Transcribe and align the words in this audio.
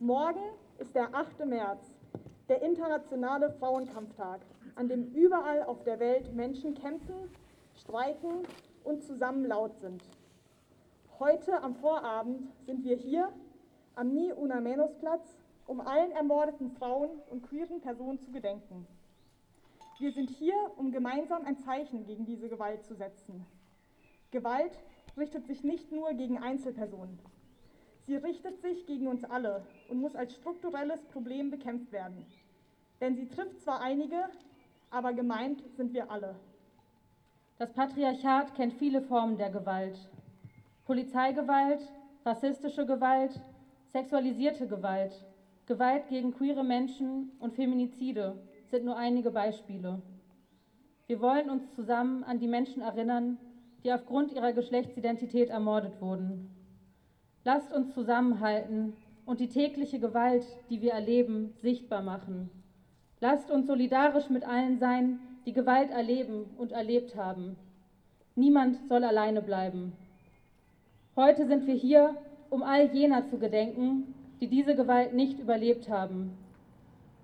Morgen 0.00 0.44
ist 0.78 0.94
der 0.94 1.12
8. 1.12 1.44
März, 1.44 1.98
der 2.48 2.62
internationale 2.62 3.50
Frauenkampftag, 3.50 4.42
an 4.76 4.88
dem 4.88 5.12
überall 5.12 5.64
auf 5.64 5.82
der 5.82 5.98
Welt 5.98 6.32
Menschen 6.36 6.74
kämpfen, 6.74 7.16
streiken 7.74 8.46
und 8.84 9.02
zusammen 9.02 9.44
laut 9.44 9.76
sind. 9.80 10.04
Heute 11.18 11.60
am 11.64 11.74
Vorabend 11.74 12.48
sind 12.64 12.84
wir 12.84 12.94
hier 12.94 13.32
am 13.96 14.14
Ni 14.14 14.32
Una 14.32 14.60
Menos 14.60 14.94
Platz, 15.00 15.36
um 15.66 15.80
allen 15.80 16.12
ermordeten 16.12 16.70
Frauen 16.70 17.10
und 17.28 17.42
queeren 17.42 17.80
Personen 17.80 18.20
zu 18.20 18.30
gedenken. 18.30 18.86
Wir 19.98 20.12
sind 20.12 20.30
hier, 20.30 20.54
um 20.76 20.92
gemeinsam 20.92 21.44
ein 21.44 21.58
Zeichen 21.58 22.04
gegen 22.06 22.24
diese 22.24 22.48
Gewalt 22.48 22.84
zu 22.84 22.94
setzen. 22.94 23.44
Gewalt 24.30 24.78
richtet 25.16 25.48
sich 25.48 25.64
nicht 25.64 25.90
nur 25.90 26.12
gegen 26.12 26.38
Einzelpersonen. 26.38 27.18
Sie 28.08 28.16
richtet 28.16 28.62
sich 28.62 28.86
gegen 28.86 29.06
uns 29.06 29.22
alle 29.22 29.62
und 29.90 30.00
muss 30.00 30.16
als 30.16 30.34
strukturelles 30.34 31.04
Problem 31.12 31.50
bekämpft 31.50 31.92
werden. 31.92 32.24
Denn 33.02 33.14
sie 33.14 33.28
trifft 33.28 33.60
zwar 33.60 33.82
einige, 33.82 34.30
aber 34.88 35.12
gemeint 35.12 35.62
sind 35.76 35.92
wir 35.92 36.10
alle. 36.10 36.34
Das 37.58 37.70
Patriarchat 37.74 38.54
kennt 38.54 38.72
viele 38.72 39.02
Formen 39.02 39.36
der 39.36 39.50
Gewalt. 39.50 40.08
Polizeigewalt, 40.86 41.82
rassistische 42.24 42.86
Gewalt, 42.86 43.42
sexualisierte 43.92 44.66
Gewalt, 44.66 45.26
Gewalt 45.66 46.08
gegen 46.08 46.32
queere 46.32 46.64
Menschen 46.64 47.32
und 47.40 47.56
Feminizide 47.56 48.38
sind 48.70 48.86
nur 48.86 48.96
einige 48.96 49.30
Beispiele. 49.30 50.00
Wir 51.08 51.20
wollen 51.20 51.50
uns 51.50 51.74
zusammen 51.74 52.24
an 52.24 52.38
die 52.38 52.48
Menschen 52.48 52.80
erinnern, 52.80 53.36
die 53.84 53.92
aufgrund 53.92 54.32
ihrer 54.32 54.54
Geschlechtsidentität 54.54 55.50
ermordet 55.50 56.00
wurden. 56.00 56.57
Lasst 57.50 57.72
uns 57.72 57.94
zusammenhalten 57.94 58.92
und 59.24 59.40
die 59.40 59.48
tägliche 59.48 59.98
Gewalt, 59.98 60.44
die 60.68 60.82
wir 60.82 60.92
erleben, 60.92 61.54
sichtbar 61.62 62.02
machen. 62.02 62.50
Lasst 63.20 63.50
uns 63.50 63.66
solidarisch 63.66 64.28
mit 64.28 64.46
allen 64.46 64.78
sein, 64.78 65.18
die 65.46 65.54
Gewalt 65.54 65.90
erleben 65.90 66.44
und 66.58 66.72
erlebt 66.72 67.16
haben. 67.16 67.56
Niemand 68.34 68.76
soll 68.86 69.02
alleine 69.02 69.40
bleiben. 69.40 69.94
Heute 71.16 71.46
sind 71.46 71.66
wir 71.66 71.72
hier, 71.72 72.16
um 72.50 72.62
all 72.62 72.94
jener 72.94 73.26
zu 73.30 73.38
gedenken, 73.38 74.14
die 74.42 74.48
diese 74.48 74.74
Gewalt 74.74 75.14
nicht 75.14 75.40
überlebt 75.40 75.88
haben. 75.88 76.36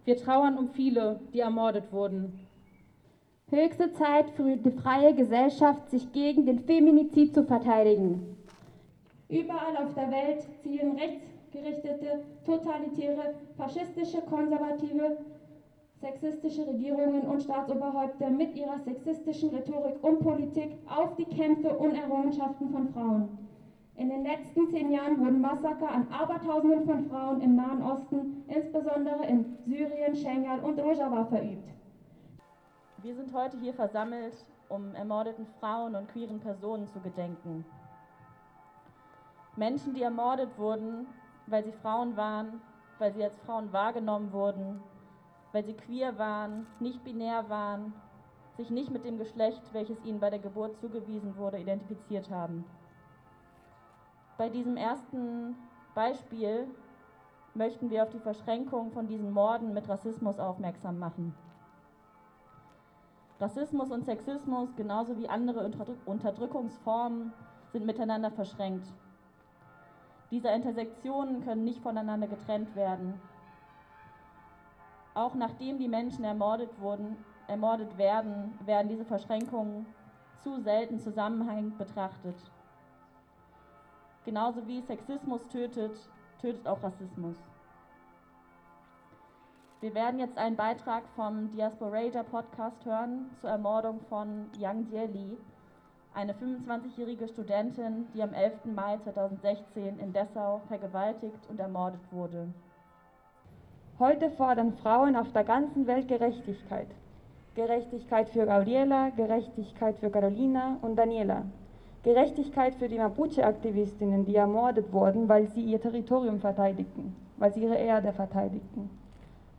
Wir 0.06 0.16
trauern 0.16 0.56
um 0.56 0.70
viele, 0.70 1.20
die 1.34 1.40
ermordet 1.40 1.92
wurden. 1.92 2.32
Höchste 3.50 3.92
Zeit 3.92 4.30
für 4.30 4.56
die 4.56 4.70
freie 4.70 5.14
Gesellschaft, 5.14 5.90
sich 5.90 6.12
gegen 6.12 6.46
den 6.46 6.60
Feminizid 6.60 7.34
zu 7.34 7.44
verteidigen. 7.44 8.34
Überall 9.28 9.76
auf 9.76 9.94
der 9.94 10.10
Welt 10.10 10.46
zielen 10.62 10.98
rechtsgerichtete, 10.98 12.24
totalitäre, 12.44 13.34
faschistische, 13.56 14.20
konservative, 14.22 15.18
sexistische 16.00 16.66
Regierungen 16.66 17.22
und 17.22 17.42
Staatsoberhäupter 17.42 18.28
mit 18.30 18.54
ihrer 18.54 18.78
sexistischen 18.80 19.50
Rhetorik 19.50 20.02
und 20.02 20.20
Politik 20.20 20.76
auf 20.86 21.16
die 21.16 21.24
Kämpfe 21.24 21.76
und 21.78 21.94
Errungenschaften 21.94 22.68
von 22.68 22.88
Frauen. 22.88 23.38
In 23.96 24.10
den 24.10 24.24
letzten 24.24 24.68
zehn 24.68 24.90
Jahren 24.90 25.18
wurden 25.20 25.40
Massaker 25.40 25.88
an 25.88 26.08
Abertausenden 26.10 26.84
von 26.84 27.04
Frauen 27.08 27.40
im 27.40 27.54
Nahen 27.54 27.80
Osten, 27.80 28.42
insbesondere 28.48 29.24
in 29.26 29.56
Syrien, 29.64 30.16
Schengal 30.16 30.60
und 30.60 30.80
Rojava 30.80 31.24
verübt. 31.26 31.70
Wir 33.02 33.14
sind 33.14 33.32
heute 33.32 33.56
hier 33.58 33.72
versammelt, 33.72 34.34
um 34.68 34.94
ermordeten 34.94 35.46
Frauen 35.60 35.94
und 35.94 36.08
queeren 36.08 36.40
Personen 36.40 36.88
zu 36.88 37.00
gedenken. 37.00 37.64
Menschen, 39.56 39.94
die 39.94 40.02
ermordet 40.02 40.58
wurden, 40.58 41.06
weil 41.46 41.64
sie 41.64 41.72
Frauen 41.72 42.16
waren, 42.16 42.60
weil 42.98 43.12
sie 43.12 43.22
als 43.22 43.36
Frauen 43.38 43.72
wahrgenommen 43.72 44.32
wurden, 44.32 44.80
weil 45.52 45.64
sie 45.64 45.74
queer 45.74 46.18
waren, 46.18 46.66
nicht 46.80 47.04
binär 47.04 47.48
waren, 47.48 47.92
sich 48.56 48.70
nicht 48.70 48.90
mit 48.90 49.04
dem 49.04 49.18
Geschlecht, 49.18 49.62
welches 49.72 50.02
ihnen 50.04 50.20
bei 50.20 50.30
der 50.30 50.38
Geburt 50.38 50.76
zugewiesen 50.78 51.36
wurde, 51.36 51.58
identifiziert 51.58 52.30
haben. 52.30 52.64
Bei 54.36 54.48
diesem 54.48 54.76
ersten 54.76 55.56
Beispiel 55.94 56.66
möchten 57.54 57.90
wir 57.90 58.02
auf 58.02 58.10
die 58.10 58.18
Verschränkung 58.18 58.90
von 58.90 59.06
diesen 59.06 59.30
Morden 59.30 59.72
mit 59.72 59.88
Rassismus 59.88 60.40
aufmerksam 60.40 60.98
machen. 60.98 61.34
Rassismus 63.40 63.90
und 63.90 64.04
Sexismus, 64.04 64.74
genauso 64.76 65.16
wie 65.18 65.28
andere 65.28 65.70
Unterdrückungsformen, 66.04 67.32
sind 67.72 67.86
miteinander 67.86 68.30
verschränkt. 68.30 68.86
Diese 70.34 70.48
Intersektionen 70.48 71.44
können 71.44 71.62
nicht 71.62 71.80
voneinander 71.80 72.26
getrennt 72.26 72.74
werden. 72.74 73.20
Auch 75.14 75.36
nachdem 75.36 75.78
die 75.78 75.86
Menschen 75.86 76.24
ermordet 76.24 76.70
wurden, 76.80 77.16
ermordet 77.46 77.96
werden, 77.98 78.58
werden 78.66 78.88
diese 78.88 79.04
Verschränkungen 79.04 79.86
zu 80.42 80.60
selten 80.60 80.98
zusammenhängend 80.98 81.78
betrachtet. 81.78 82.34
Genauso 84.24 84.66
wie 84.66 84.80
Sexismus 84.80 85.46
tötet, 85.46 85.96
tötet 86.40 86.66
auch 86.66 86.82
Rassismus. 86.82 87.36
Wir 89.80 89.94
werden 89.94 90.18
jetzt 90.18 90.36
einen 90.36 90.56
Beitrag 90.56 91.04
vom 91.14 91.52
Diasporator 91.52 92.24
Podcast 92.24 92.84
hören 92.84 93.30
zur 93.40 93.50
Ermordung 93.50 94.00
von 94.08 94.50
Yang 94.58 94.88
Jieli, 94.90 95.38
eine 96.14 96.32
25-jährige 96.32 97.28
Studentin, 97.28 98.06
die 98.14 98.22
am 98.22 98.32
11. 98.32 98.52
Mai 98.74 98.98
2016 99.02 99.98
in 99.98 100.12
Dessau 100.12 100.60
vergewaltigt 100.68 101.38
und 101.48 101.58
ermordet 101.58 102.00
wurde. 102.10 102.48
Heute 103.98 104.30
fordern 104.30 104.72
Frauen 104.82 105.16
auf 105.16 105.32
der 105.32 105.44
ganzen 105.44 105.86
Welt 105.86 106.08
Gerechtigkeit. 106.08 106.88
Gerechtigkeit 107.54 108.28
für 108.30 108.46
Gabriela, 108.46 109.10
Gerechtigkeit 109.10 109.96
für 109.98 110.10
Carolina 110.10 110.78
und 110.82 110.96
Daniela. 110.96 111.42
Gerechtigkeit 112.02 112.74
für 112.74 112.88
die 112.88 112.98
Mapuche-Aktivistinnen, 112.98 114.24
die 114.24 114.36
ermordet 114.36 114.92
wurden, 114.92 115.28
weil 115.28 115.48
sie 115.48 115.62
ihr 115.62 115.80
Territorium 115.80 116.40
verteidigten, 116.40 117.14
weil 117.38 117.54
sie 117.54 117.62
ihre 117.62 117.76
Erde 117.76 118.12
verteidigten. 118.12 118.90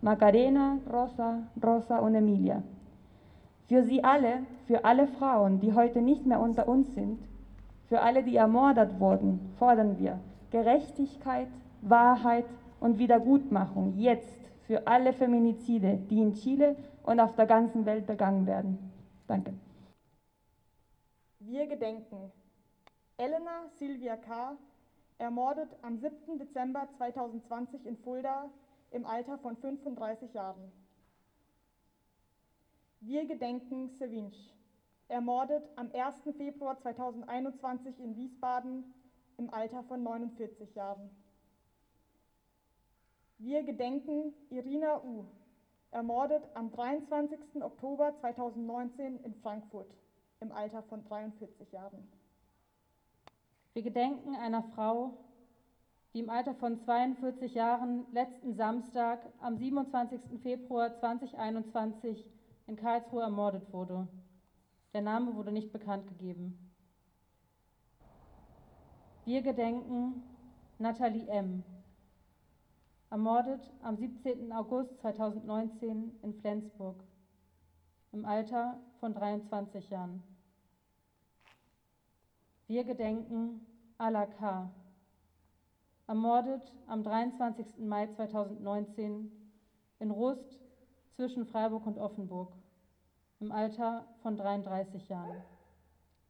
Macarena, 0.01 0.77
Rosa, 0.91 1.39
Rosa 1.63 1.99
und 1.99 2.15
Emilia. 2.15 2.61
Für 3.67 3.83
sie 3.83 4.03
alle, 4.03 4.45
für 4.67 4.85
alle 4.85 5.07
Frauen, 5.07 5.59
die 5.59 5.73
heute 5.73 6.01
nicht 6.01 6.25
mehr 6.25 6.39
unter 6.39 6.67
uns 6.67 6.93
sind, 6.93 7.19
für 7.87 8.01
alle, 8.01 8.23
die 8.23 8.35
ermordet 8.35 8.99
wurden, 8.99 9.39
fordern 9.57 9.97
wir 9.99 10.19
Gerechtigkeit, 10.51 11.47
Wahrheit 11.81 12.45
und 12.79 12.99
Wiedergutmachung 12.99 13.97
jetzt 13.97 14.39
für 14.67 14.85
alle 14.87 15.13
Feminizide, 15.13 15.99
die 16.09 16.21
in 16.21 16.33
Chile 16.33 16.75
und 17.03 17.19
auf 17.19 17.35
der 17.35 17.45
ganzen 17.45 17.85
Welt 17.85 18.05
begangen 18.05 18.45
werden. 18.45 18.91
Danke. 19.27 19.53
Wir 21.39 21.67
gedenken 21.67 22.31
Elena 23.17 23.69
Silvia 23.77 24.17
K., 24.17 24.57
ermordet 25.17 25.69
am 25.81 25.97
7. 25.97 26.37
Dezember 26.37 26.87
2020 26.97 27.85
in 27.85 27.97
Fulda 27.97 28.49
im 28.91 29.05
Alter 29.05 29.37
von 29.37 29.55
35 29.55 30.33
Jahren. 30.33 30.71
Wir 33.07 33.27
gedenken 33.27 33.87
Sevinch, 33.87 34.51
ermordet 35.09 35.63
am 35.75 35.91
1. 35.93 36.23
Februar 36.35 36.75
2021 36.79 37.99
in 37.99 38.15
Wiesbaden 38.15 38.83
im 39.37 39.53
Alter 39.53 39.83
von 39.83 40.01
49 40.01 40.73
Jahren. 40.73 41.11
Wir 43.37 43.61
gedenken 43.61 44.33
Irina 44.49 45.03
U., 45.03 45.25
ermordet 45.91 46.41
am 46.55 46.71
23. 46.71 47.61
Oktober 47.61 48.15
2019 48.15 49.19
in 49.23 49.35
Frankfurt 49.35 49.93
im 50.39 50.51
Alter 50.51 50.81
von 50.81 51.03
43 51.03 51.73
Jahren. 51.73 52.11
Wir 53.73 53.83
gedenken 53.83 54.35
einer 54.35 54.63
Frau, 54.63 55.13
die 56.15 56.21
im 56.21 56.31
Alter 56.31 56.55
von 56.55 56.79
42 56.79 57.53
Jahren 57.53 58.11
letzten 58.11 58.55
Samstag 58.55 59.31
am 59.41 59.57
27. 59.57 60.41
Februar 60.41 60.95
2021 60.95 62.31
in 62.67 62.75
Karlsruhe 62.75 63.21
ermordet 63.21 63.71
wurde. 63.71 64.07
Der 64.93 65.01
Name 65.01 65.35
wurde 65.35 65.51
nicht 65.51 65.71
bekannt 65.71 66.07
gegeben. 66.07 66.57
Wir 69.25 69.41
gedenken 69.41 70.23
Nathalie 70.77 71.27
M., 71.27 71.63
ermordet 73.09 73.71
am 73.81 73.95
17. 73.95 74.51
August 74.51 74.97
2019 74.99 76.11
in 76.21 76.33
Flensburg 76.33 77.03
im 78.11 78.25
Alter 78.25 78.79
von 78.99 79.13
23 79.13 79.89
Jahren. 79.89 80.23
Wir 82.67 82.83
gedenken 82.83 83.65
Alaka, 83.97 84.71
ermordet 86.07 86.73
am 86.87 87.03
23. 87.03 87.77
Mai 87.79 88.07
2019 88.07 89.31
in 89.99 90.11
Rust 90.11 90.64
zwischen 91.15 91.45
Freiburg 91.45 91.85
und 91.87 91.97
Offenburg 91.97 92.53
im 93.39 93.51
Alter 93.51 94.05
von 94.21 94.35
33 94.35 95.07
Jahren. 95.07 95.41